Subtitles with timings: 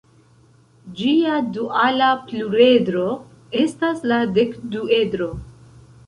[0.99, 3.03] Ĝia duala pluredro
[3.59, 5.29] estas la dekduedro.